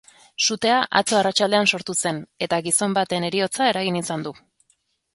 Sutea 0.45 0.77
atzo 1.01 1.17
arratsaldean 1.19 1.69
sortu 1.77 1.97
zen 2.05 2.23
eta 2.49 2.61
gizon 2.71 2.99
baten 3.01 3.31
heriotza 3.31 3.71
eragin 3.77 4.05
izan 4.05 4.29
du. 4.29 4.39